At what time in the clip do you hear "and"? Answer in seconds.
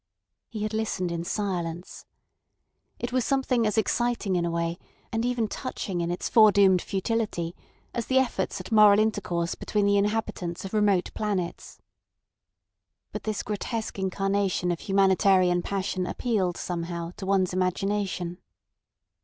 5.11-5.23